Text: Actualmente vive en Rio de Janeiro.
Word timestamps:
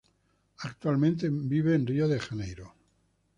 Actualmente 0.61 1.29
vive 1.29 1.75
en 1.75 1.85
Rio 1.85 2.07
de 2.07 2.19
Janeiro. 2.19 2.73